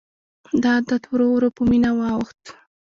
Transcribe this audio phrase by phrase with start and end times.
[0.61, 2.41] دا عادت ورو ورو په مینه واوښت.